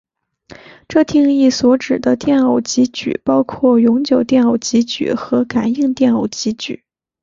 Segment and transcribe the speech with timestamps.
[0.87, 6.83] 这定义所指的电偶极矩包括永久电偶极矩和感应电偶极矩。